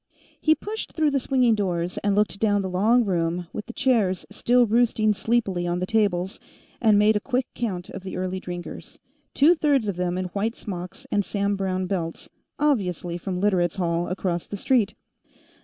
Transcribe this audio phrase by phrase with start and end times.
[0.41, 4.25] He pushed through the swinging doors and looked down the long room, with the chairs
[4.31, 6.39] still roosting sleepily on the tables,
[6.81, 8.99] and made a quick count of the early drinkers,
[9.35, 12.27] two thirds of them in white smocks and Sam Browne belts,
[12.57, 14.95] obviously from Literates' Hall, across the street.